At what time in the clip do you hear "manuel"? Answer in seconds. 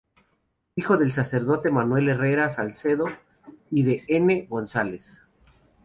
1.69-2.09